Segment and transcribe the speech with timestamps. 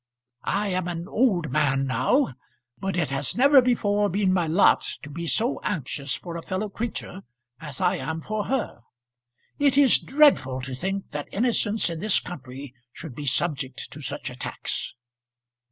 [0.49, 2.33] I am an old man now,
[2.79, 6.69] but it has never before been my lot to be so anxious for a fellow
[6.69, 7.21] creature
[7.59, 8.81] as I am for her.
[9.59, 14.31] It is dreadful to think that innocence in this country should be subject to such
[14.31, 14.95] attacks."